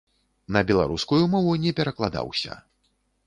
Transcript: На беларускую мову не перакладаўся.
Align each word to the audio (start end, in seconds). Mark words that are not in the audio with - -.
На 0.55 0.61
беларускую 0.71 1.19
мову 1.35 1.53
не 1.65 1.75
перакладаўся. 1.79 2.57